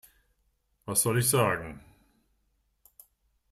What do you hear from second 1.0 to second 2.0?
soll ich sagen?